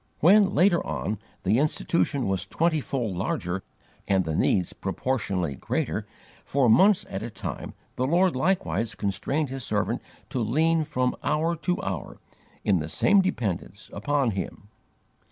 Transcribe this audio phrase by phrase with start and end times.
[0.19, 3.61] When, later on, the Institution was twentyfold larger
[4.07, 6.07] and the needs proportionately greater,
[6.43, 10.01] for months at a time the Lord likewise constrained His servant
[10.31, 12.17] to lean from hour to hour,
[12.63, 14.69] in the same dependence, upon Him.